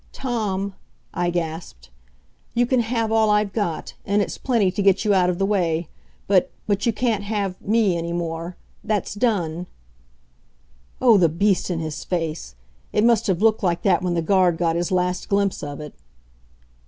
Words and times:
"Tom," 0.13 0.73
I 1.13 1.29
gasped, 1.29 1.91
"you 2.55 2.65
can 2.65 2.79
have 2.79 3.11
all 3.11 3.29
I've 3.29 3.53
got; 3.53 3.93
and 4.03 4.19
it's 4.19 4.35
plenty 4.39 4.71
to 4.71 4.81
get 4.81 5.05
you 5.05 5.13
out 5.13 5.29
of 5.29 5.37
the 5.37 5.45
way. 5.45 5.89
But 6.25 6.49
but 6.65 6.87
you 6.87 6.91
can't 6.91 7.21
have 7.25 7.61
me 7.61 7.95
any 7.95 8.11
more. 8.11 8.57
That's 8.83 9.13
done!" 9.13 9.67
Oh, 10.99 11.19
the 11.19 11.29
beast 11.29 11.69
in 11.69 11.77
his 11.79 12.03
face! 12.03 12.55
It 12.91 13.03
must 13.03 13.27
have 13.27 13.43
looked 13.43 13.61
like 13.61 13.83
that 13.83 14.01
when 14.01 14.15
the 14.15 14.23
guard 14.23 14.57
got 14.57 14.75
his 14.75 14.91
last 14.91 15.29
glimpse 15.29 15.61
of 15.61 15.79
it. 15.79 15.93